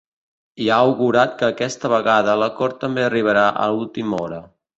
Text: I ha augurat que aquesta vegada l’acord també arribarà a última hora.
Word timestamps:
I 0.63 0.69
ha 0.75 0.77
augurat 0.85 1.35
que 1.41 1.45
aquesta 1.47 1.91
vegada 1.93 2.35
l’acord 2.45 2.81
també 2.87 3.05
arribarà 3.11 3.45
a 3.69 3.71
última 3.83 4.25
hora. 4.27 4.43